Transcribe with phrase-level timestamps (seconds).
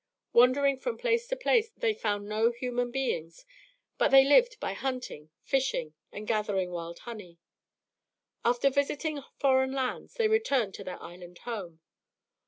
[0.33, 3.45] Wandering from place to place, they found no human beings;
[3.99, 7.37] but they lived by hunting, fishing, and gathering wild honey.
[8.43, 11.81] After visiting foreign lands, they returned to their island home.